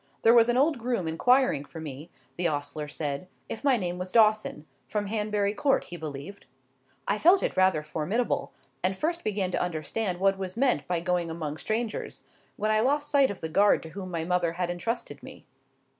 [0.23, 4.11] There was an old groom inquiring for me, the ostler said, if my name was
[4.11, 6.47] Dawson—from Hanbury Court, he believed.
[7.07, 8.51] I felt it rather formidable;
[8.83, 12.23] and first began to understand what was meant by going among strangers,
[12.57, 15.45] when I lost sight of the guard to whom my mother had intrusted me.